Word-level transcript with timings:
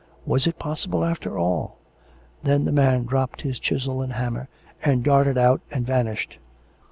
Was 0.25 0.47
it 0.47 0.57
possible, 0.57 1.05
after 1.05 1.37
all! 1.37 1.77
Then 2.41 2.65
the 2.65 2.71
man 2.71 3.05
dropped 3.05 3.43
his 3.43 3.59
chisel 3.59 4.01
and 4.01 4.13
hammer 4.13 4.47
and 4.83 5.03
darted 5.03 5.37
out 5.37 5.61
and 5.69 5.85
vanished. 5.85 6.39